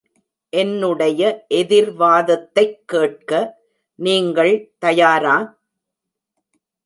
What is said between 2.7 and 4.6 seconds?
கேட்க நீங்கள்